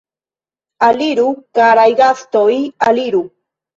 Aliru, 0.87 1.27
karaj 1.59 1.85
gastoj, 2.03 2.57
aliru! 2.91 3.23